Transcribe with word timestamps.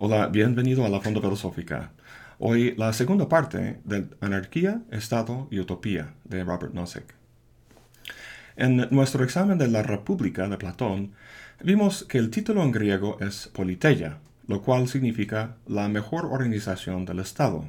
Hola, 0.00 0.28
bienvenido 0.28 0.86
a 0.86 0.88
la 0.88 1.00
Fonda 1.00 1.20
Filosófica. 1.20 1.90
Hoy 2.38 2.72
la 2.76 2.92
segunda 2.92 3.28
parte 3.28 3.80
de 3.82 4.06
Anarquía, 4.20 4.82
Estado 4.92 5.48
y 5.50 5.58
Utopía 5.58 6.14
de 6.22 6.44
Robert 6.44 6.72
Nozick. 6.72 7.16
En 8.54 8.86
nuestro 8.92 9.24
examen 9.24 9.58
de 9.58 9.66
la 9.66 9.82
República 9.82 10.46
de 10.48 10.56
Platón, 10.56 11.14
vimos 11.64 12.04
que 12.04 12.18
el 12.18 12.30
título 12.30 12.62
en 12.62 12.70
griego 12.70 13.18
es 13.18 13.48
politeia, 13.48 14.18
lo 14.46 14.62
cual 14.62 14.86
significa 14.86 15.56
la 15.66 15.88
mejor 15.88 16.26
organización 16.26 17.04
del 17.04 17.18
Estado. 17.18 17.64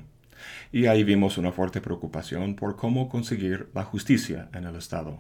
Y 0.72 0.86
ahí 0.86 1.04
vimos 1.04 1.40
una 1.40 1.52
fuerte 1.52 1.82
preocupación 1.82 2.56
por 2.56 2.76
cómo 2.76 3.10
conseguir 3.10 3.70
la 3.74 3.86
justicia 3.86 4.50
en 4.54 4.66
el 4.66 4.76
Estado. 4.76 5.20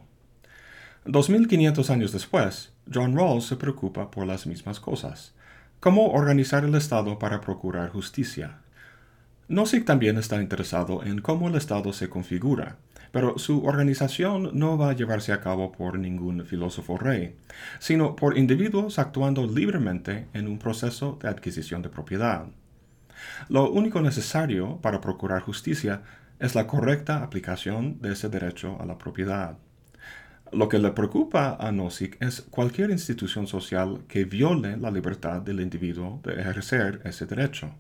2500 1.06 1.90
años 1.90 2.12
después, 2.12 2.72
John 2.94 3.16
Rawls 3.16 3.46
se 3.46 3.56
preocupa 3.56 4.12
por 4.12 4.28
las 4.28 4.46
mismas 4.46 4.80
cosas 4.80 5.34
¿Cómo 5.80 6.08
organizar 6.08 6.66
el 6.66 6.76
Estado 6.76 7.18
para 7.20 7.40
procurar 7.40 7.92
justicia? 7.92 8.58
Nozick 9.48 9.86
también 9.86 10.18
está 10.18 10.42
interesado 10.42 11.06
en 11.06 11.22
cómo 11.22 11.48
el 11.48 11.56
Estado 11.56 11.94
se 11.94 12.10
configura, 12.10 12.76
pero 13.14 13.38
su 13.38 13.64
organización 13.64 14.50
no 14.60 14.78
va 14.78 14.90
a 14.90 14.94
llevarse 14.94 15.32
a 15.32 15.40
cabo 15.40 15.72
por 15.72 15.98
ningún 15.98 16.46
filósofo 16.46 16.98
rey, 16.98 17.38
sino 17.80 18.18
por 18.18 18.38
individuos 18.38 19.00
actuando 19.00 19.48
libremente 19.48 20.28
en 20.34 20.50
un 20.50 20.60
proceso 20.60 21.18
de 21.22 21.30
adquisición 21.30 21.82
de 21.82 21.88
propiedad. 21.88 22.48
Lo 23.48 23.72
único 23.72 24.02
necesario 24.02 24.82
para 24.82 25.00
procurar 25.00 25.44
justicia 25.44 26.02
es 26.40 26.56
la 26.56 26.68
correcta 26.68 27.24
aplicación 27.24 28.02
de 28.02 28.12
ese 28.12 28.28
derecho 28.28 28.78
a 28.82 28.86
la 28.86 28.98
propiedad. 28.98 29.58
Lo 30.52 30.68
que 30.68 30.80
le 30.80 30.92
preocupa 30.92 31.58
a 31.60 31.72
Nozick 31.72 32.18
es 32.22 32.42
cualquier 32.42 32.90
institución 32.90 33.46
social 33.46 34.02
que 34.08 34.26
viole 34.26 34.78
la 34.78 34.90
libertad 34.90 35.42
del 35.42 35.60
individuo 35.60 36.22
de 36.24 36.40
ejercer 36.40 37.02
ese 37.06 37.28
derecho. 37.28 37.76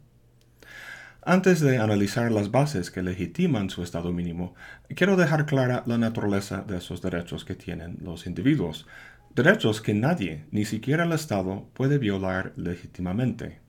Antes 1.23 1.61
de 1.61 1.79
analizar 1.79 2.31
las 2.31 2.52
bases 2.52 2.91
que 2.91 3.02
legitiman 3.02 3.69
su 3.69 3.81
estado 3.81 4.11
mínimo, 4.11 4.53
quiero 4.95 5.16
dejar 5.16 5.47
clara 5.47 5.83
la 5.88 5.97
naturaleza 5.97 6.63
de 6.67 6.77
esos 6.77 7.02
derechos 7.02 7.44
que 7.44 7.55
tienen 7.55 7.97
los 8.02 8.27
individuos, 8.27 8.88
derechos 9.33 9.81
que 9.81 9.94
nadie, 9.94 10.45
ni 10.51 10.66
siquiera 10.66 11.05
el 11.05 11.11
Estado, 11.11 11.67
puede 11.73 11.97
violar 11.97 12.53
legítimamente. 12.55 13.59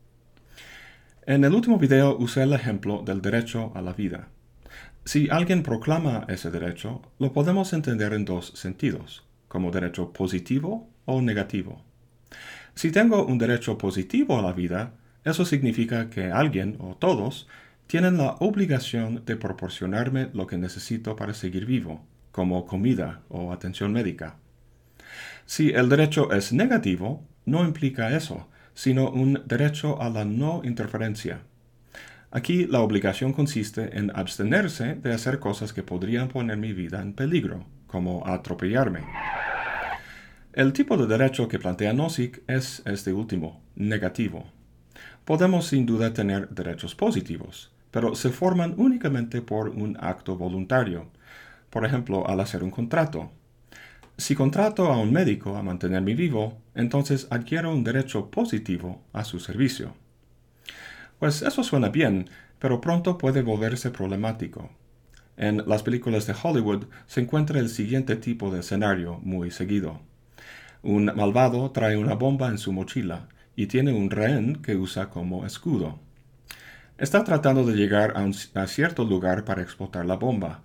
En 1.27 1.45
el 1.45 1.55
último 1.55 1.79
video 1.79 2.17
usé 2.19 2.43
el 2.43 2.53
ejemplo 2.53 3.03
del 3.05 3.23
derecho 3.23 3.73
a 3.75 3.83
la 3.83 3.93
vida. 3.95 4.29
Si 5.05 5.29
alguien 5.31 5.63
proclama 5.63 6.27
ese 6.29 6.51
derecho, 6.51 7.03
lo 7.19 7.33
podemos 7.33 7.73
entender 7.73 8.13
en 8.13 8.25
dos 8.25 8.53
sentidos, 8.55 9.25
como 9.49 9.71
derecho 9.71 10.13
positivo 10.13 10.91
o 11.07 11.23
negativo. 11.23 11.83
Si 12.75 12.93
tengo 12.93 13.25
un 13.25 13.39
derecho 13.39 13.79
positivo 13.79 14.39
a 14.39 14.43
la 14.43 14.53
vida, 14.53 14.93
eso 15.25 15.45
significa 15.45 16.11
que 16.11 16.31
alguien 16.31 16.77
o 16.81 16.97
todos 16.97 17.49
tienen 17.87 18.19
la 18.19 18.37
obligación 18.41 19.25
de 19.25 19.37
proporcionarme 19.37 20.31
lo 20.33 20.47
que 20.47 20.57
necesito 20.57 21.17
para 21.17 21.35
seguir 21.35 21.67
vivo, 21.67 22.07
como 22.31 22.67
comida 22.67 23.23
o 23.29 23.53
atención 23.53 23.93
médica. 23.93 24.37
Si 25.45 25.71
el 25.71 25.89
derecho 25.89 26.31
es 26.33 26.53
negativo, 26.53 27.27
no 27.47 27.65
implica 27.65 28.17
eso, 28.17 28.49
sino 28.75 29.11
un 29.11 29.43
derecho 29.47 30.01
a 30.01 30.09
la 30.09 30.25
no 30.25 30.61
interferencia, 30.63 31.43
Aquí 32.33 32.67
la 32.67 32.81
obligación 32.81 33.33
consiste 33.33 33.99
en 33.99 34.13
abstenerse 34.15 34.95
de 34.95 35.13
hacer 35.13 35.41
cosas 35.41 35.73
que 35.73 35.83
podrían 35.83 36.29
poner 36.29 36.59
mi 36.59 36.73
vida 36.73 37.03
en 37.03 37.13
peligro, 37.13 37.65
como 37.89 38.25
atropellarme. 38.25 39.01
El 40.53 40.73
tipo 40.73 40.97
de 40.97 41.09
derecho 41.09 41.49
que 41.49 41.59
plantea 41.59 41.93
Nozick 41.93 42.43
es 42.47 42.83
este 42.87 43.13
último, 43.13 43.61
negativo. 43.75 44.45
Podemos 45.25 45.67
sin 45.67 45.87
duda 45.87 46.13
tener 46.13 46.49
derechos 46.51 46.95
positivos, 46.95 47.73
pero 47.91 48.15
se 48.15 48.31
forman 48.31 48.75
únicamente 48.77 49.43
por 49.43 49.69
un 49.71 49.97
acto 50.01 50.37
voluntario, 50.37 51.09
por 51.69 51.85
ejemplo, 51.85 52.29
al 52.29 52.39
hacer 52.39 52.63
un 52.63 52.71
contrato. 52.71 53.33
Si 54.17 54.37
contrato 54.37 54.93
a 54.93 54.99
un 54.99 55.13
médico 55.13 55.57
a 55.57 55.65
mantenerme 55.65 56.15
vivo, 56.15 56.59
entonces 56.77 57.27
adquiero 57.31 57.73
un 57.73 57.83
derecho 57.83 58.31
positivo 58.31 59.03
a 59.13 59.25
su 59.25 59.41
servicio. 59.41 59.95
Pues 61.21 61.43
eso 61.43 61.63
suena 61.63 61.91
bien, 61.91 62.29
pero 62.59 62.81
pronto 62.81 63.17
puede 63.19 63.43
volverse 63.43 63.91
problemático. 63.91 64.71
En 65.37 65.63
las 65.69 65.83
películas 65.83 66.27
de 66.27 66.35
Hollywood 66.43 66.87
se 67.07 67.21
encuentra 67.21 67.61
el 67.61 67.69
siguiente 67.69 68.17
tipo 68.17 68.51
de 68.51 68.61
escenario 68.61 69.21
muy 69.23 69.51
seguido. 69.53 70.01
Un 70.83 71.13
malvado 71.15 71.71
trae 71.73 71.99
una 71.99 72.15
bomba 72.15 72.49
en 72.49 72.57
su 72.57 72.73
mochila 72.73 73.29
y 73.55 73.67
tiene 73.67 73.93
un 73.93 74.11
rehén 74.11 74.63
que 74.63 74.77
usa 74.77 75.11
como 75.11 75.45
escudo. 75.45 75.99
Está 76.97 77.23
tratando 77.23 77.67
de 77.67 77.75
llegar 77.77 78.15
a, 78.17 78.63
a 78.63 78.67
cierto 78.67 79.05
lugar 79.05 79.45
para 79.45 79.63
explotar 79.63 80.07
la 80.07 80.17
bomba, 80.17 80.63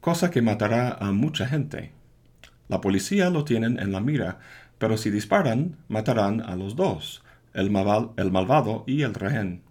cosa 0.00 0.30
que 0.30 0.40
matará 0.40 0.92
a 0.92 1.12
mucha 1.12 1.46
gente. 1.46 1.92
La 2.68 2.80
policía 2.80 3.28
lo 3.30 3.44
tienen 3.44 3.78
en 3.78 3.92
la 3.92 4.00
mira, 4.00 4.38
pero 4.78 4.96
si 4.96 5.10
disparan, 5.10 5.76
matarán 5.88 6.40
a 6.40 6.56
los 6.56 6.76
dos, 6.76 7.22
el, 7.52 7.66
el 8.16 8.30
malvado 8.32 8.84
y 8.86 9.02
el 9.02 9.12
rehén. 9.12 9.67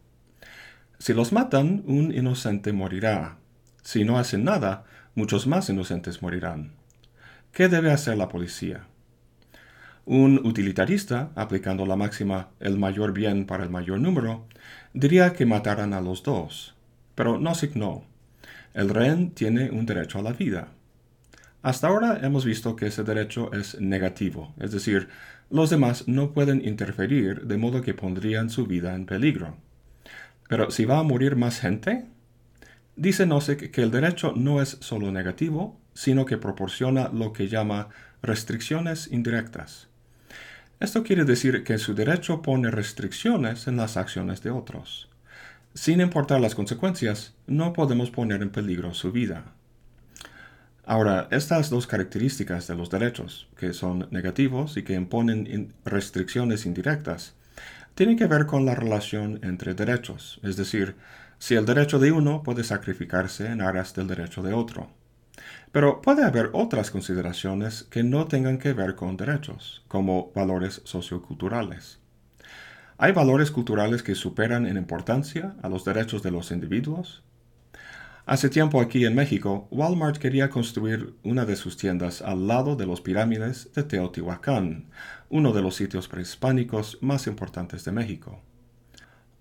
Si 1.00 1.14
los 1.14 1.32
matan, 1.32 1.84
un 1.86 2.14
inocente 2.14 2.74
morirá. 2.74 3.38
Si 3.84 4.04
no 4.04 4.18
hacen 4.18 4.44
nada, 4.44 4.86
muchos 5.16 5.46
más 5.48 5.70
inocentes 5.70 6.22
morirán. 6.22 6.74
¿Qué 7.52 7.70
debe 7.70 7.92
hacer 7.92 8.18
la 8.18 8.30
policía? 8.30 8.88
Un 10.06 10.40
utilitarista, 10.46 11.32
aplicando 11.36 11.86
la 11.86 11.96
máxima 11.96 12.50
el 12.60 12.78
mayor 12.78 13.14
bien 13.14 13.46
para 13.46 13.64
el 13.64 13.70
mayor 13.70 14.00
número, 14.00 14.48
diría 14.94 15.34
que 15.34 15.46
matarán 15.46 15.94
a 15.94 16.02
los 16.02 16.24
dos. 16.24 16.76
Pero 17.14 17.38
no 17.40 17.54
no. 17.76 18.06
El 18.74 18.90
rehén 18.90 19.32
tiene 19.32 19.70
un 19.70 19.86
derecho 19.86 20.20
a 20.20 20.24
la 20.24 20.34
vida. 20.34 20.70
Hasta 21.62 21.88
ahora 21.88 22.20
hemos 22.24 22.46
visto 22.46 22.76
que 22.76 22.88
ese 22.88 23.04
derecho 23.04 23.52
es 23.54 23.80
negativo, 23.82 24.54
es 24.60 24.72
decir, 24.72 25.10
los 25.50 25.70
demás 25.70 26.08
no 26.08 26.32
pueden 26.32 26.66
interferir 26.66 27.46
de 27.46 27.58
modo 27.58 27.82
que 27.82 27.94
pondrían 27.94 28.50
su 28.50 28.68
vida 28.68 28.96
en 28.96 29.06
peligro. 29.06 29.58
Pero 30.48 30.72
si 30.72 30.86
va 30.86 31.00
a 31.00 31.04
morir 31.04 31.36
más 31.36 31.60
gente, 31.60 32.06
dice 32.96 33.26
Nozick 33.26 33.72
que 33.72 33.82
el 33.82 33.92
derecho 33.92 34.34
no 34.36 34.62
es 34.62 34.78
solo 34.82 35.12
negativo, 35.12 35.80
sino 35.94 36.26
que 36.26 36.38
proporciona 36.38 37.10
lo 37.10 37.34
que 37.34 37.48
llama 37.48 37.90
restricciones 38.22 39.12
indirectas. 39.12 39.88
Esto 40.80 41.04
quiere 41.04 41.26
decir 41.26 41.64
que 41.64 41.80
su 41.80 41.96
derecho 41.96 42.42
pone 42.42 42.70
restricciones 42.70 43.68
en 43.68 43.78
las 43.78 43.98
acciones 43.98 44.44
de 44.44 44.52
otros. 44.52 45.10
Sin 45.74 46.02
importar 46.02 46.40
las 46.40 46.56
consecuencias, 46.56 47.34
no 47.48 47.74
podemos 47.74 48.12
poner 48.12 48.42
en 48.42 48.52
peligro 48.52 48.94
su 48.94 49.12
vida. 49.12 49.54
Ahora, 50.86 51.28
estas 51.32 51.70
dos 51.70 51.86
características 51.86 52.68
de 52.68 52.76
los 52.76 52.90
derechos, 52.90 53.48
que 53.58 53.74
son 53.74 54.08
negativos 54.12 54.78
y 54.78 54.84
que 54.84 54.94
imponen 54.94 55.74
restricciones 55.84 56.66
indirectas, 56.66 57.34
tiene 57.98 58.16
que 58.16 58.28
ver 58.28 58.46
con 58.46 58.64
la 58.64 58.76
relación 58.76 59.40
entre 59.42 59.74
derechos, 59.74 60.40
es 60.44 60.56
decir, 60.56 60.98
si 61.40 61.56
el 61.56 61.66
derecho 61.66 61.98
de 61.98 62.12
uno 62.12 62.44
puede 62.44 62.64
sacrificarse 62.64 63.48
en 63.48 63.60
aras 63.60 63.96
del 63.96 64.06
derecho 64.06 64.44
de 64.44 64.54
otro. 64.54 64.92
Pero 65.72 66.00
puede 66.00 66.24
haber 66.24 66.52
otras 66.54 66.92
consideraciones 66.92 67.88
que 67.90 68.04
no 68.04 68.28
tengan 68.28 68.60
que 68.60 68.74
ver 68.74 68.94
con 68.94 69.18
derechos, 69.18 69.84
como 69.88 70.32
valores 70.36 70.84
socioculturales. 70.84 71.98
¿Hay 73.00 73.14
valores 73.14 73.50
culturales 73.50 74.04
que 74.04 74.14
superan 74.14 74.68
en 74.68 74.78
importancia 74.78 75.56
a 75.64 75.68
los 75.68 75.84
derechos 75.84 76.22
de 76.22 76.30
los 76.30 76.52
individuos? 76.52 77.24
Hace 78.30 78.50
tiempo 78.50 78.82
aquí 78.82 79.06
en 79.06 79.16
México, 79.16 79.70
Walmart 79.72 80.18
quería 80.18 80.50
construir 80.50 81.14
una 81.24 81.46
de 81.46 81.56
sus 81.56 81.78
tiendas 81.78 82.22
al 82.22 82.46
lado 82.46 82.76
de 82.76 82.86
los 82.86 83.00
pirámides 83.00 83.72
de 83.74 83.84
Teotihuacán, 83.84 84.90
uno 85.30 85.54
de 85.54 85.62
los 85.62 85.76
sitios 85.76 86.10
prehispánicos 86.10 86.98
más 87.00 87.26
importantes 87.28 87.86
de 87.86 87.94
México. 87.94 88.42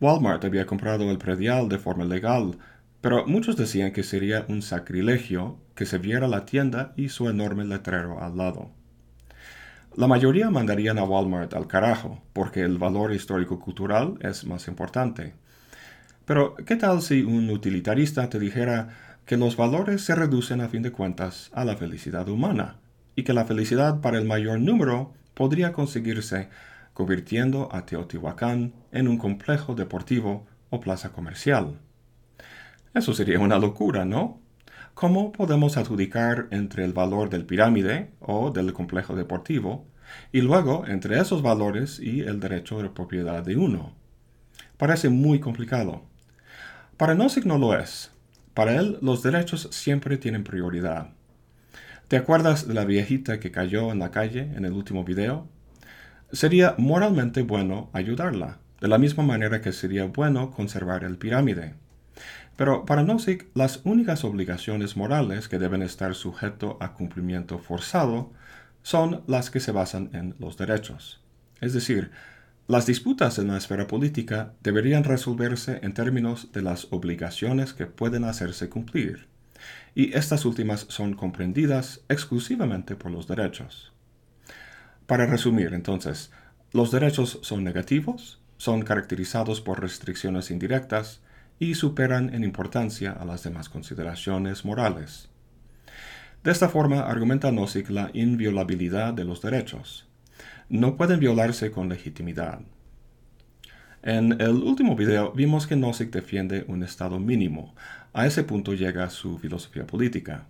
Walmart 0.01 0.45
había 0.45 0.67
comprado 0.67 1.11
el 1.11 1.19
predial 1.19 1.69
de 1.69 1.79
forma 1.79 2.05
legal, 2.05 2.59
pero 3.01 3.27
muchos 3.27 3.57
decían 3.57 3.91
que 3.91 4.05
sería 4.05 4.47
un 4.49 4.63
sacrilegio 4.63 5.59
que 5.75 5.85
se 5.85 5.99
viera 5.99 6.29
la 6.29 6.47
tienda 6.47 6.93
y 6.97 7.09
su 7.09 7.29
enorme 7.29 7.65
letrero 7.65 8.23
al 8.23 8.37
lado. 8.37 8.71
La 9.97 10.07
mayoría 10.07 10.49
mandarían 10.49 10.99
a 10.99 11.05
Walmart 11.05 11.55
al 11.55 11.67
carajo, 11.67 12.23
porque 12.33 12.61
el 12.61 12.79
valor 12.79 13.13
histórico-cultural 13.13 14.17
es 14.21 14.47
más 14.47 14.69
importante. 14.69 15.35
Pero, 16.27 16.57
¿qué 16.57 16.75
tal 16.75 17.03
si 17.03 17.23
un 17.23 17.49
utilitarista 17.51 18.29
te 18.29 18.41
dijera 18.41 18.89
que 19.27 19.37
los 19.37 19.57
valores 19.57 20.03
se 20.03 20.17
reducen 20.17 20.61
a 20.61 20.69
fin 20.69 20.83
de 20.83 20.91
cuentas 20.91 21.51
a 21.55 21.65
la 21.65 21.77
felicidad 21.77 22.29
humana 22.29 22.81
y 23.15 23.23
que 23.23 23.33
la 23.33 23.45
felicidad 23.45 24.01
para 24.01 24.19
el 24.19 24.25
mayor 24.25 24.59
número 24.59 25.13
podría 25.35 25.73
conseguirse 25.73 26.49
convirtiendo 26.95 27.69
a 27.73 27.87
Teotihuacán 27.87 28.73
en 28.91 29.07
un 29.07 29.19
complejo 29.19 29.77
deportivo 29.77 30.47
o 30.69 30.81
plaza 30.81 31.13
comercial? 31.13 31.79
Eso 32.93 33.15
sería 33.15 33.39
una 33.39 33.61
locura, 33.61 34.05
¿no? 34.05 34.41
¿Cómo 34.95 35.31
podemos 35.31 35.77
adjudicar 35.77 36.49
entre 36.51 36.85
el 36.85 36.93
valor 36.93 37.31
del 37.31 37.47
pirámide 37.47 38.11
o 38.19 38.51
del 38.51 38.73
complejo 38.73 39.15
deportivo 39.15 39.87
y 40.33 40.41
luego 40.41 40.87
entre 40.89 41.21
esos 41.21 41.43
valores 41.43 42.01
y 42.01 42.23
el 42.23 42.41
derecho 42.41 42.83
de 42.83 42.89
propiedad 42.89 43.45
de 43.45 43.57
uno? 43.57 43.95
Parece 44.77 45.09
muy 45.09 45.39
complicado. 45.39 46.16
Para 46.97 47.15
Nozick 47.15 47.45
no 47.45 47.59
lo 47.59 47.79
es. 47.79 48.11
Para 48.55 48.77
él 48.77 48.99
los 49.03 49.23
derechos 49.23 49.69
siempre 49.71 50.17
tienen 50.17 50.45
prioridad. 50.45 51.11
¿Te 52.09 52.17
acuerdas 52.17 52.67
de 52.67 52.73
la 52.73 52.87
viejita 52.87 53.39
que 53.39 53.51
cayó 53.51 53.93
en 53.93 53.99
la 53.99 54.11
calle 54.11 54.51
en 54.57 54.65
el 54.65 54.73
último 54.73 55.05
video? 55.05 55.47
Sería 56.33 56.75
moralmente 56.79 57.43
bueno 57.43 57.91
ayudarla, 57.93 58.61
de 58.81 58.89
la 58.89 58.97
misma 58.97 59.23
manera 59.23 59.61
que 59.61 59.73
sería 59.73 60.07
bueno 60.07 60.51
conservar 60.53 61.05
el 61.05 61.19
pirámide. 61.19 61.75
Pero 62.57 62.87
para 62.87 63.03
Nozick, 63.03 63.47
las 63.53 63.83
únicas 63.85 64.25
obligaciones 64.25 64.97
morales 64.97 65.49
que 65.49 65.59
deben 65.59 65.83
estar 65.83 66.15
sujeto 66.15 66.79
a 66.81 66.95
cumplimiento 66.95 67.59
forzado 67.59 68.33
son 68.83 69.23
las 69.27 69.51
que 69.51 69.61
se 69.61 69.73
basan 69.73 70.09
en 70.15 70.35
los 70.39 70.57
derechos. 70.57 71.21
Es 71.61 71.75
decir, 71.75 72.11
las 72.69 72.85
disputas 72.85 73.39
en 73.39 73.49
la 73.49 73.57
esfera 73.57 73.87
política 73.87 74.55
deberían 74.61 75.05
resolverse 75.05 75.79
en 75.83 75.95
términos 75.95 76.51
de 76.53 76.63
las 76.63 76.89
obligaciones 76.91 77.73
que 77.73 77.87
pueden 77.87 78.25
hacerse 78.25 78.69
cumplir, 78.69 79.29
y 79.95 80.17
estas 80.17 80.45
últimas 80.45 80.87
son 80.89 81.15
comprendidas 81.15 82.01
exclusivamente 82.09 82.97
por 82.97 83.13
los 83.13 83.29
derechos. 83.29 83.93
Para 85.07 85.27
resumir, 85.27 85.75
entonces, 85.75 86.33
los 86.73 86.91
derechos 86.91 87.39
son 87.43 87.63
negativos, 87.63 88.41
son 88.57 88.83
caracterizados 88.83 89.61
por 89.61 89.81
restricciones 89.81 90.51
indirectas 90.51 91.21
y 91.61 91.75
superan 91.75 92.35
en 92.35 92.43
importancia 92.43 93.13
a 93.13 93.25
las 93.25 93.45
demás 93.45 93.69
consideraciones 93.69 94.65
morales. 94.65 95.29
De 96.43 96.51
esta 96.51 96.69
forma 96.69 97.01
argumenta 97.01 97.53
Nozick 97.53 97.91
la 97.91 98.11
inviolabilidad 98.13 99.15
de 99.15 99.25
los 99.25 99.41
derechos. 99.41 100.06
No 100.69 100.97
pueden 100.97 101.21
violarse 101.21 101.71
con 101.71 101.89
legitimidad. 101.89 102.59
En 104.03 104.41
el 104.41 104.63
último 104.63 104.97
video 104.97 105.31
vimos 105.31 105.69
que 105.69 105.77
Nozick 105.77 106.11
defiende 106.11 106.65
un 106.67 106.83
estado 106.83 107.21
mínimo. 107.21 107.75
A 108.13 108.27
ese 108.27 108.43
punto 108.43 108.75
llega 108.75 109.09
su 109.11 109.39
filosofía 109.39 109.87
política. 109.87 110.47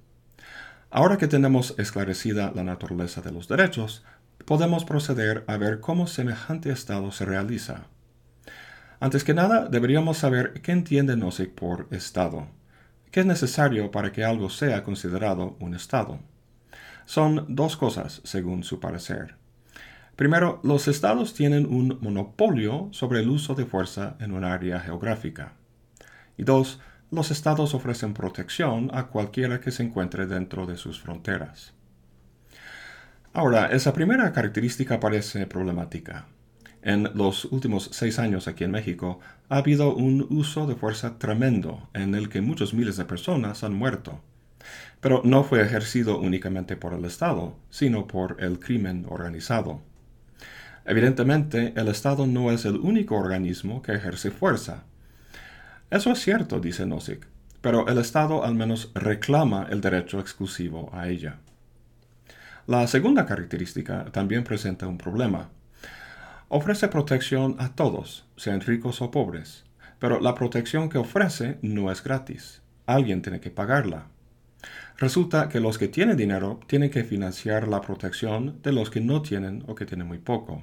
Ahora 0.90 1.18
que 1.18 1.28
tenemos 1.28 1.74
esclarecida 1.78 2.50
la 2.54 2.64
naturaleza 2.64 3.20
de 3.20 3.32
los 3.32 3.46
derechos, 3.46 4.04
podemos 4.46 4.86
proceder 4.86 5.44
a 5.48 5.58
ver 5.58 5.80
cómo 5.80 6.06
semejante 6.06 6.70
estado 6.70 7.12
se 7.12 7.26
realiza. 7.26 7.86
Antes 9.00 9.22
que 9.22 9.34
nada, 9.34 9.68
deberíamos 9.68 10.16
saber 10.16 10.62
qué 10.62 10.72
entiende 10.72 11.16
Nozick 11.16 11.52
por 11.52 11.88
Estado. 11.90 12.48
¿Qué 13.10 13.20
es 13.20 13.26
necesario 13.26 13.90
para 13.90 14.12
que 14.12 14.24
algo 14.24 14.48
sea 14.48 14.82
considerado 14.82 15.58
un 15.60 15.74
Estado? 15.74 16.20
Son 17.04 17.44
dos 17.48 17.76
cosas, 17.76 18.22
según 18.24 18.64
su 18.64 18.80
parecer. 18.80 19.36
Primero, 20.16 20.60
los 20.62 20.88
estados 20.88 21.34
tienen 21.34 21.66
un 21.66 21.98
monopolio 22.00 22.88
sobre 22.90 23.20
el 23.20 23.28
uso 23.28 23.54
de 23.54 23.66
fuerza 23.66 24.16
en 24.18 24.32
un 24.32 24.44
área 24.44 24.80
geográfica. 24.80 25.52
Y 26.38 26.44
dos, 26.44 26.80
los 27.10 27.30
estados 27.30 27.74
ofrecen 27.74 28.14
protección 28.14 28.90
a 28.94 29.08
cualquiera 29.08 29.60
que 29.60 29.70
se 29.70 29.82
encuentre 29.82 30.26
dentro 30.26 30.64
de 30.64 30.78
sus 30.78 31.00
fronteras. 31.00 31.74
Ahora, 33.34 33.66
esa 33.66 33.92
primera 33.92 34.32
característica 34.32 34.98
parece 34.98 35.46
problemática. 35.46 36.26
En 36.80 37.10
los 37.14 37.44
últimos 37.44 37.90
seis 37.92 38.18
años 38.18 38.48
aquí 38.48 38.64
en 38.64 38.70
México 38.70 39.20
ha 39.50 39.58
habido 39.58 39.94
un 39.94 40.26
uso 40.30 40.66
de 40.66 40.76
fuerza 40.76 41.18
tremendo 41.18 41.90
en 41.92 42.14
el 42.14 42.30
que 42.30 42.40
muchos 42.40 42.72
miles 42.72 42.96
de 42.96 43.04
personas 43.04 43.64
han 43.64 43.74
muerto. 43.74 44.22
Pero 45.00 45.20
no 45.24 45.44
fue 45.44 45.60
ejercido 45.60 46.18
únicamente 46.18 46.76
por 46.76 46.94
el 46.94 47.04
Estado, 47.04 47.56
sino 47.68 48.06
por 48.06 48.42
el 48.42 48.58
crimen 48.58 49.04
organizado. 49.08 49.82
Evidentemente, 50.88 51.72
el 51.74 51.88
Estado 51.88 52.28
no 52.28 52.52
es 52.52 52.64
el 52.64 52.76
único 52.76 53.16
organismo 53.16 53.82
que 53.82 53.92
ejerce 53.92 54.30
fuerza. 54.30 54.84
Eso 55.90 56.12
es 56.12 56.20
cierto, 56.20 56.60
dice 56.60 56.86
Nozick, 56.86 57.26
pero 57.60 57.88
el 57.88 57.98
Estado 57.98 58.44
al 58.44 58.54
menos 58.54 58.92
reclama 58.94 59.66
el 59.68 59.80
derecho 59.80 60.20
exclusivo 60.20 60.90
a 60.92 61.08
ella. 61.08 61.38
La 62.68 62.86
segunda 62.86 63.26
característica 63.26 64.04
también 64.12 64.44
presenta 64.44 64.86
un 64.86 64.96
problema. 64.96 65.50
Ofrece 66.48 66.86
protección 66.86 67.56
a 67.58 67.74
todos, 67.74 68.24
sean 68.36 68.60
ricos 68.60 69.02
o 69.02 69.10
pobres, 69.10 69.64
pero 69.98 70.20
la 70.20 70.36
protección 70.36 70.88
que 70.88 70.98
ofrece 70.98 71.58
no 71.62 71.90
es 71.90 72.02
gratis. 72.02 72.62
Alguien 72.86 73.22
tiene 73.22 73.40
que 73.40 73.50
pagarla. 73.50 74.06
Resulta 74.98 75.48
que 75.48 75.58
los 75.58 75.78
que 75.78 75.88
tienen 75.88 76.16
dinero 76.16 76.60
tienen 76.68 76.90
que 76.90 77.02
financiar 77.02 77.66
la 77.66 77.80
protección 77.80 78.62
de 78.62 78.72
los 78.72 78.88
que 78.88 79.00
no 79.00 79.22
tienen 79.22 79.64
o 79.66 79.74
que 79.74 79.86
tienen 79.86 80.06
muy 80.06 80.18
poco. 80.18 80.62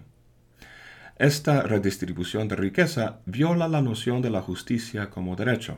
Esta 1.17 1.61
redistribución 1.61 2.47
de 2.47 2.55
riqueza 2.55 3.19
viola 3.25 3.67
la 3.67 3.83
noción 3.83 4.23
de 4.23 4.31
la 4.31 4.41
justicia 4.41 5.11
como 5.11 5.35
derecho, 5.35 5.77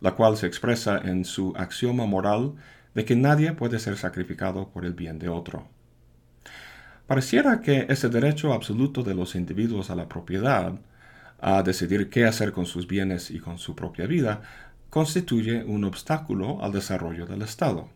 la 0.00 0.12
cual 0.12 0.36
se 0.36 0.46
expresa 0.46 0.98
en 0.98 1.24
su 1.24 1.52
axioma 1.56 2.06
moral 2.06 2.54
de 2.94 3.04
que 3.04 3.16
nadie 3.16 3.52
puede 3.52 3.80
ser 3.80 3.96
sacrificado 3.96 4.68
por 4.68 4.84
el 4.84 4.94
bien 4.94 5.18
de 5.18 5.28
otro. 5.28 5.66
Pareciera 7.08 7.60
que 7.60 7.86
ese 7.88 8.08
derecho 8.08 8.52
absoluto 8.52 9.02
de 9.02 9.14
los 9.14 9.34
individuos 9.34 9.90
a 9.90 9.96
la 9.96 10.08
propiedad, 10.08 10.74
a 11.40 11.62
decidir 11.64 12.08
qué 12.08 12.26
hacer 12.26 12.52
con 12.52 12.66
sus 12.66 12.86
bienes 12.86 13.32
y 13.32 13.40
con 13.40 13.58
su 13.58 13.74
propia 13.74 14.06
vida, 14.06 14.42
constituye 14.90 15.64
un 15.64 15.84
obstáculo 15.84 16.62
al 16.62 16.70
desarrollo 16.70 17.26
del 17.26 17.42
Estado. 17.42 17.88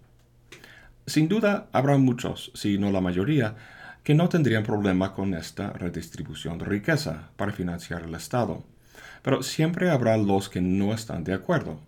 Sin 1.07 1.29
duda, 1.29 1.69
habrá 1.73 1.97
muchos, 1.99 2.51
si 2.55 2.77
no 2.79 2.91
la 2.91 3.01
mayoría, 3.01 3.55
que 4.03 4.15
no 4.15 4.29
tendrían 4.29 4.65
problema 4.65 5.13
con 5.13 5.35
esta 5.35 5.71
redistribución 5.71 6.59
de 6.59 6.65
riqueza 6.65 7.31
para 7.37 7.53
financiar 7.53 8.03
el 8.03 8.15
Estado, 8.15 8.65
pero 9.23 9.43
siempre 9.43 9.91
habrá 9.91 10.17
los 10.17 10.49
que 10.49 10.61
no 10.61 10.93
están 10.93 11.25
de 11.25 11.35
acuerdo. 11.35 11.79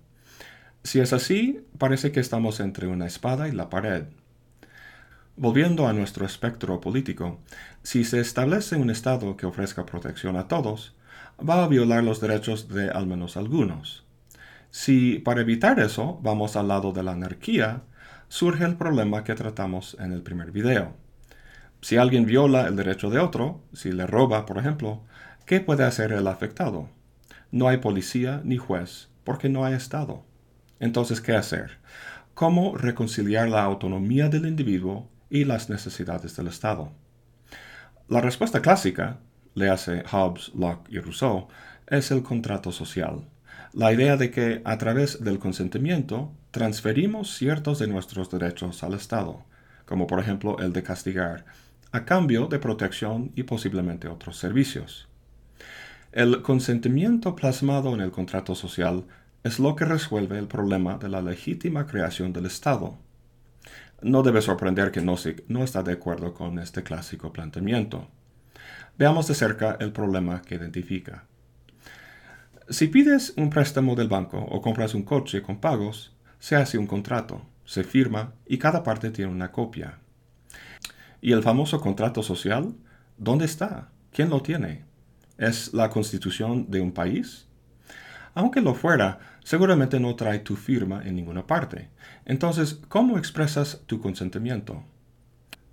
Si 0.84 1.00
es 1.00 1.12
así, 1.12 1.66
parece 1.78 2.12
que 2.12 2.20
estamos 2.20 2.60
entre 2.60 2.86
una 2.86 3.06
espada 3.06 3.48
y 3.48 3.52
la 3.52 3.70
pared. 3.70 4.04
Volviendo 5.36 5.88
a 5.88 5.92
nuestro 5.92 6.26
espectro 6.26 6.80
político, 6.80 7.40
si 7.82 8.04
se 8.04 8.20
establece 8.20 8.76
un 8.76 8.90
Estado 8.90 9.36
que 9.36 9.46
ofrezca 9.46 9.86
protección 9.86 10.36
a 10.36 10.46
todos, 10.46 10.94
va 11.38 11.64
a 11.64 11.68
violar 11.68 12.04
los 12.04 12.20
derechos 12.20 12.68
de 12.68 12.90
al 12.90 13.06
menos 13.06 13.36
algunos. 13.36 14.04
Si 14.70 15.18
para 15.18 15.40
evitar 15.40 15.80
eso 15.80 16.20
vamos 16.22 16.54
al 16.54 16.68
lado 16.68 16.92
de 16.92 17.02
la 17.02 17.12
anarquía, 17.12 17.82
surge 18.28 18.64
el 18.64 18.76
problema 18.76 19.24
que 19.24 19.34
tratamos 19.34 19.96
en 19.98 20.12
el 20.12 20.22
primer 20.22 20.52
video. 20.52 21.03
Si 21.84 21.98
alguien 21.98 22.24
viola 22.24 22.66
el 22.66 22.76
derecho 22.76 23.10
de 23.10 23.18
otro, 23.18 23.60
si 23.74 23.92
le 23.92 24.06
roba, 24.06 24.46
por 24.46 24.56
ejemplo, 24.56 25.02
¿qué 25.44 25.60
puede 25.60 25.84
hacer 25.84 26.12
el 26.12 26.26
afectado? 26.28 26.88
No 27.50 27.68
hay 27.68 27.76
policía 27.76 28.40
ni 28.42 28.56
juez, 28.56 29.10
porque 29.22 29.50
no 29.50 29.66
hay 29.66 29.74
Estado. 29.74 30.24
Entonces, 30.80 31.20
¿qué 31.20 31.32
hacer? 31.36 31.72
¿Cómo 32.32 32.74
reconciliar 32.78 33.50
la 33.50 33.64
autonomía 33.64 34.30
del 34.30 34.46
individuo 34.46 35.10
y 35.28 35.44
las 35.44 35.68
necesidades 35.68 36.34
del 36.36 36.46
Estado. 36.46 36.90
La 38.08 38.22
respuesta 38.22 38.62
clásica, 38.62 39.18
le 39.54 39.68
hace 39.68 40.04
Hobbes, 40.10 40.52
Locke 40.54 40.90
y 40.90 41.00
Rousseau, 41.00 41.48
es 41.86 42.10
el 42.10 42.22
contrato 42.22 42.72
social. 42.72 43.28
La 43.74 43.92
idea 43.92 44.16
de 44.16 44.30
que 44.30 44.62
a 44.64 44.78
través 44.78 45.22
del 45.22 45.38
consentimiento 45.38 46.32
transferimos 46.50 47.36
ciertos 47.36 47.78
de 47.78 47.88
nuestros 47.88 48.30
derechos 48.30 48.82
al 48.82 48.94
Estado, 48.94 49.44
como 49.84 50.06
por 50.06 50.18
ejemplo 50.18 50.58
el 50.60 50.72
de 50.72 50.82
castigar, 50.82 51.44
a 51.92 52.04
cambio 52.04 52.46
de 52.46 52.58
protección 52.58 53.32
y 53.34 53.44
posiblemente 53.44 54.08
otros 54.08 54.36
servicios. 54.36 55.08
El 56.12 56.42
consentimiento 56.42 57.34
plasmado 57.34 57.94
en 57.94 58.00
el 58.00 58.10
contrato 58.10 58.54
social 58.54 59.04
es 59.42 59.58
lo 59.58 59.76
que 59.76 59.84
resuelve 59.84 60.38
el 60.38 60.46
problema 60.46 60.96
de 60.96 61.08
la 61.08 61.20
legítima 61.20 61.86
creación 61.86 62.32
del 62.32 62.46
Estado. 62.46 62.96
No 64.00 64.22
debe 64.22 64.40
sorprender 64.40 64.90
que 64.90 65.00
Nozick 65.00 65.44
no 65.48 65.64
está 65.64 65.82
de 65.82 65.92
acuerdo 65.92 66.32
con 66.32 66.58
este 66.58 66.82
clásico 66.82 67.32
planteamiento. 67.32 68.08
Veamos 68.96 69.26
de 69.26 69.34
cerca 69.34 69.76
el 69.80 69.92
problema 69.92 70.40
que 70.42 70.54
identifica. 70.54 71.24
Si 72.68 72.88
pides 72.88 73.34
un 73.36 73.50
préstamo 73.50 73.94
del 73.94 74.08
banco 74.08 74.38
o 74.38 74.62
compras 74.62 74.94
un 74.94 75.02
coche 75.02 75.42
con 75.42 75.60
pagos, 75.60 76.14
se 76.38 76.56
hace 76.56 76.78
un 76.78 76.86
contrato, 76.86 77.42
se 77.64 77.84
firma 77.84 78.34
y 78.46 78.58
cada 78.58 78.82
parte 78.82 79.10
tiene 79.10 79.32
una 79.32 79.50
copia. 79.50 79.98
¿Y 81.24 81.32
el 81.32 81.42
famoso 81.42 81.80
contrato 81.80 82.22
social? 82.22 82.74
¿Dónde 83.16 83.46
está? 83.46 83.88
¿Quién 84.12 84.28
lo 84.28 84.42
tiene? 84.42 84.84
¿Es 85.38 85.72
la 85.72 85.88
constitución 85.88 86.70
de 86.70 86.82
un 86.82 86.92
país? 86.92 87.46
Aunque 88.34 88.60
lo 88.60 88.74
fuera, 88.74 89.20
seguramente 89.42 89.98
no 89.98 90.16
trae 90.16 90.40
tu 90.40 90.54
firma 90.54 91.00
en 91.02 91.16
ninguna 91.16 91.46
parte. 91.46 91.88
Entonces, 92.26 92.78
¿cómo 92.88 93.16
expresas 93.16 93.80
tu 93.86 94.02
consentimiento? 94.02 94.84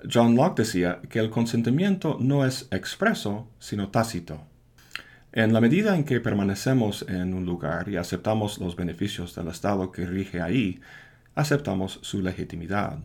John 0.09 0.37
Locke 0.37 0.59
decía 0.59 1.01
que 1.09 1.19
el 1.19 1.29
consentimiento 1.29 2.15
no 2.21 2.45
es 2.45 2.69
expreso, 2.71 3.49
sino 3.59 3.89
tácito. 3.89 4.45
En 5.33 5.51
la 5.51 5.59
medida 5.59 5.97
en 5.97 6.05
que 6.05 6.21
permanecemos 6.21 7.05
en 7.09 7.33
un 7.33 7.45
lugar 7.45 7.89
y 7.89 7.97
aceptamos 7.97 8.57
los 8.59 8.77
beneficios 8.77 9.35
del 9.35 9.49
Estado 9.49 9.91
que 9.91 10.05
rige 10.05 10.39
ahí, 10.39 10.79
aceptamos 11.35 11.99
su 12.03 12.21
legitimidad. 12.21 12.99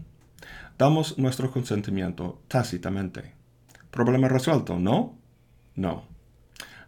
Damos 0.79 1.17
nuestro 1.17 1.51
consentimiento 1.51 2.43
tácitamente. 2.49 3.33
Problema 3.91 4.29
resuelto, 4.29 4.79
¿no? 4.79 5.19
No. 5.75 6.05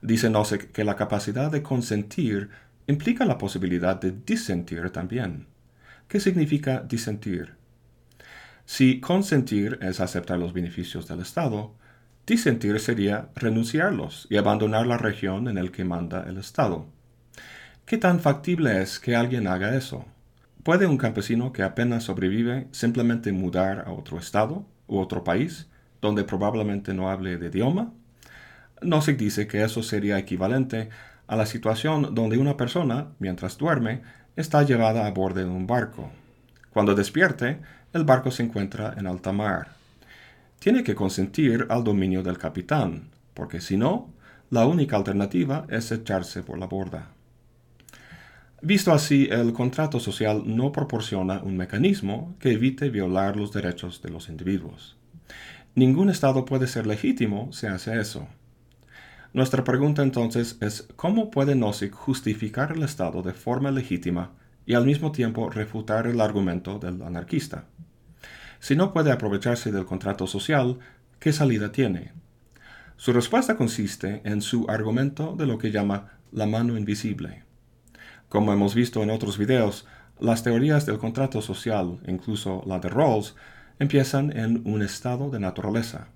Dice 0.02 0.28
Nozick 0.28 0.72
que 0.72 0.84
la 0.84 0.96
capacidad 0.96 1.50
de 1.50 1.62
consentir 1.62 2.50
implica 2.86 3.24
la 3.24 3.38
posibilidad 3.38 3.98
de 3.98 4.12
disentir 4.12 4.90
también. 4.90 5.46
¿Qué 6.06 6.20
significa 6.20 6.80
disentir? 6.80 7.54
Si 8.66 9.00
consentir 9.00 9.78
es 9.80 10.00
aceptar 10.00 10.38
los 10.38 10.52
beneficios 10.52 11.08
del 11.08 11.20
Estado, 11.20 11.74
disentir 12.26 12.78
sería 12.80 13.30
renunciarlos 13.34 14.26
y 14.28 14.36
abandonar 14.36 14.86
la 14.86 14.98
región 14.98 15.48
en 15.48 15.54
la 15.54 15.72
que 15.72 15.84
manda 15.84 16.24
el 16.28 16.36
Estado. 16.36 16.86
¿Qué 17.86 17.96
tan 17.96 18.20
factible 18.20 18.82
es 18.82 18.98
que 18.98 19.16
alguien 19.16 19.46
haga 19.46 19.74
eso? 19.74 20.04
¿Puede 20.68 20.86
un 20.86 20.98
campesino 20.98 21.50
que 21.50 21.62
apenas 21.62 22.04
sobrevive 22.04 22.68
simplemente 22.72 23.32
mudar 23.32 23.84
a 23.86 23.90
otro 23.90 24.18
estado 24.18 24.66
u 24.86 24.98
otro 24.98 25.24
país, 25.24 25.66
donde 26.02 26.24
probablemente 26.24 26.92
no 26.92 27.08
hable 27.08 27.38
de 27.38 27.46
idioma? 27.46 27.94
No 28.82 29.00
se 29.00 29.14
dice 29.14 29.46
que 29.46 29.62
eso 29.62 29.82
sería 29.82 30.18
equivalente 30.18 30.90
a 31.26 31.36
la 31.36 31.46
situación 31.46 32.14
donde 32.14 32.36
una 32.36 32.58
persona, 32.58 33.12
mientras 33.18 33.56
duerme, 33.56 34.02
está 34.36 34.62
llevada 34.62 35.06
a 35.06 35.10
bordo 35.10 35.40
de 35.40 35.46
un 35.46 35.66
barco. 35.66 36.10
Cuando 36.68 36.94
despierte, 36.94 37.62
el 37.94 38.04
barco 38.04 38.30
se 38.30 38.42
encuentra 38.42 38.94
en 38.98 39.06
alta 39.06 39.32
mar. 39.32 39.68
Tiene 40.58 40.84
que 40.84 40.94
consentir 40.94 41.66
al 41.70 41.82
dominio 41.82 42.22
del 42.22 42.36
capitán, 42.36 43.08
porque 43.32 43.62
si 43.62 43.78
no, 43.78 44.12
la 44.50 44.66
única 44.66 44.96
alternativa 44.96 45.64
es 45.70 45.90
echarse 45.92 46.42
por 46.42 46.58
la 46.58 46.66
borda. 46.66 47.12
Visto 48.60 48.92
así, 48.92 49.28
el 49.30 49.52
contrato 49.52 50.00
social 50.00 50.42
no 50.44 50.72
proporciona 50.72 51.40
un 51.42 51.56
mecanismo 51.56 52.34
que 52.40 52.52
evite 52.52 52.90
violar 52.90 53.36
los 53.36 53.52
derechos 53.52 54.02
de 54.02 54.10
los 54.10 54.28
individuos. 54.28 54.96
Ningún 55.76 56.10
Estado 56.10 56.44
puede 56.44 56.66
ser 56.66 56.84
legítimo 56.84 57.52
si 57.52 57.68
hace 57.68 58.00
eso. 58.00 58.26
Nuestra 59.32 59.62
pregunta 59.62 60.02
entonces 60.02 60.58
es 60.60 60.88
cómo 60.96 61.30
puede 61.30 61.54
Nozick 61.54 61.94
justificar 61.94 62.72
el 62.72 62.82
Estado 62.82 63.22
de 63.22 63.32
forma 63.32 63.70
legítima 63.70 64.32
y 64.66 64.74
al 64.74 64.84
mismo 64.84 65.12
tiempo 65.12 65.50
refutar 65.50 66.08
el 66.08 66.20
argumento 66.20 66.80
del 66.80 67.02
anarquista. 67.02 67.66
Si 68.58 68.74
no 68.74 68.92
puede 68.92 69.12
aprovecharse 69.12 69.70
del 69.70 69.86
contrato 69.86 70.26
social, 70.26 70.80
¿qué 71.20 71.32
salida 71.32 71.70
tiene? 71.70 72.12
Su 72.96 73.12
respuesta 73.12 73.56
consiste 73.56 74.20
en 74.24 74.42
su 74.42 74.66
argumento 74.68 75.36
de 75.36 75.46
lo 75.46 75.58
que 75.58 75.70
llama 75.70 76.18
la 76.32 76.46
mano 76.46 76.76
invisible. 76.76 77.44
Como 78.28 78.52
hemos 78.52 78.74
visto 78.74 79.02
en 79.02 79.10
otros 79.10 79.38
videos, 79.38 79.86
las 80.20 80.42
teorías 80.42 80.84
del 80.84 80.98
contrato 80.98 81.40
social, 81.40 81.98
incluso 82.06 82.62
la 82.66 82.78
de 82.78 82.88
Rawls, 82.88 83.34
empiezan 83.78 84.36
en 84.36 84.62
un 84.66 84.82
estado 84.82 85.30
de 85.30 85.40
naturaleza. 85.40 86.08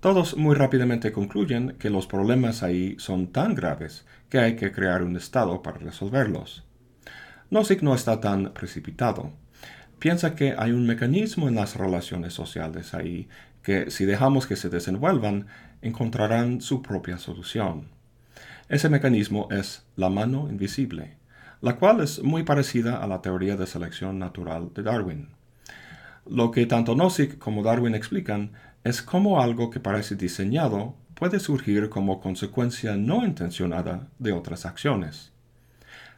Todos 0.00 0.36
muy 0.36 0.54
rápidamente 0.54 1.12
concluyen 1.12 1.76
que 1.78 1.88
los 1.88 2.06
problemas 2.06 2.62
ahí 2.62 2.94
son 2.98 3.28
tan 3.28 3.54
graves 3.54 4.04
que 4.28 4.38
hay 4.38 4.56
que 4.56 4.70
crear 4.70 5.02
un 5.02 5.16
estado 5.16 5.62
para 5.62 5.78
resolverlos. 5.78 6.64
Nozick 7.50 7.80
no 7.80 7.94
está 7.94 8.20
tan 8.20 8.52
precipitado. 8.52 9.32
Piensa 9.98 10.34
que 10.34 10.54
hay 10.58 10.72
un 10.72 10.86
mecanismo 10.86 11.48
en 11.48 11.54
las 11.54 11.76
relaciones 11.76 12.34
sociales 12.34 12.92
ahí 12.92 13.28
que 13.62 13.90
si 13.90 14.04
dejamos 14.04 14.46
que 14.46 14.56
se 14.56 14.68
desenvuelvan, 14.68 15.46
encontrarán 15.80 16.60
su 16.60 16.82
propia 16.82 17.16
solución. 17.16 17.93
Ese 18.68 18.88
mecanismo 18.88 19.48
es 19.50 19.84
la 19.94 20.08
mano 20.08 20.48
invisible, 20.48 21.18
la 21.60 21.76
cual 21.76 22.00
es 22.00 22.22
muy 22.22 22.44
parecida 22.44 22.96
a 23.02 23.06
la 23.06 23.20
teoría 23.20 23.56
de 23.56 23.66
selección 23.66 24.18
natural 24.18 24.70
de 24.74 24.82
Darwin. 24.82 25.28
Lo 26.26 26.50
que 26.50 26.64
tanto 26.64 26.94
Nozick 26.94 27.38
como 27.38 27.62
Darwin 27.62 27.94
explican 27.94 28.52
es 28.82 29.02
cómo 29.02 29.42
algo 29.42 29.68
que 29.68 29.80
parece 29.80 30.16
diseñado 30.16 30.94
puede 31.14 31.40
surgir 31.40 31.90
como 31.90 32.20
consecuencia 32.20 32.96
no 32.96 33.26
intencionada 33.26 34.08
de 34.18 34.32
otras 34.32 34.64
acciones. 34.64 35.32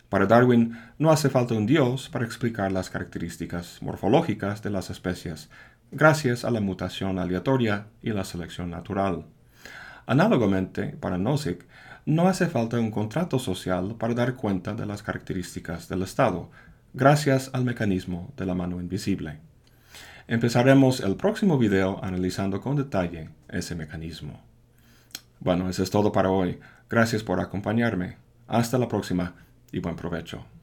Para 0.09 0.27
Darwin 0.27 0.79
no 0.99 1.11
hace 1.11 1.29
falta 1.29 1.55
un 1.55 1.67
dios 1.67 2.09
para 2.09 2.25
explicar 2.25 2.71
las 2.71 2.91
características 2.91 3.83
morfológicas 3.83 4.63
de 4.63 4.71
las 4.71 4.89
especies, 4.89 5.51
gracias 5.91 6.45
a 6.45 6.53
la 6.53 6.61
mutación 6.61 7.19
aleatoria 7.19 7.89
y 8.03 8.11
la 8.11 8.23
selección 8.23 8.71
natural. 8.71 9.25
Análogamente, 10.07 10.97
para 11.01 11.19
Nozick, 11.19 11.67
no 12.07 12.29
hace 12.29 12.47
falta 12.47 12.79
un 12.79 12.93
contrato 12.93 13.41
social 13.41 13.97
para 13.99 14.15
dar 14.15 14.37
cuenta 14.37 14.75
de 14.75 14.87
las 14.87 15.03
características 15.03 15.89
del 15.89 16.03
Estado, 16.03 16.49
gracias 16.95 17.51
al 17.53 17.65
mecanismo 17.65 18.33
de 18.37 18.47
la 18.47 18.55
mano 18.55 18.81
invisible. 18.81 19.41
Empezaremos 20.29 21.01
el 21.01 21.17
próximo 21.17 21.59
video 21.59 22.03
analizando 22.03 22.61
con 22.61 22.77
detalle 22.77 23.31
ese 23.49 23.75
mecanismo. 23.75 24.41
Bueno, 25.41 25.69
eso 25.69 25.83
es 25.83 25.91
todo 25.91 26.13
para 26.13 26.31
hoy. 26.31 26.61
Gracias 26.89 27.25
por 27.25 27.41
acompañarme. 27.41 28.17
Hasta 28.47 28.79
la 28.79 28.89
próxima 28.89 29.35
y 29.73 29.81
buen 29.81 29.97
provecho. 29.97 30.56